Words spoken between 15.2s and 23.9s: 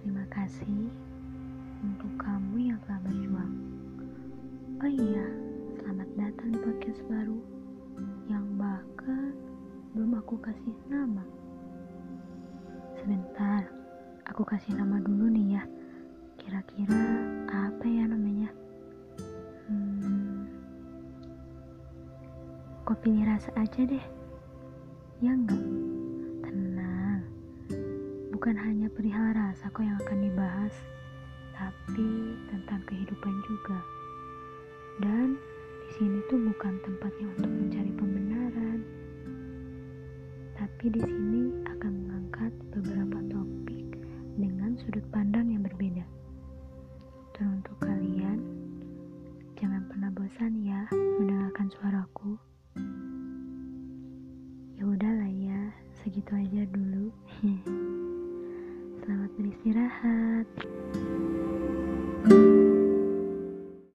nih ya. Kira-kira apa ya namanya? Hmm, kopi rasa aja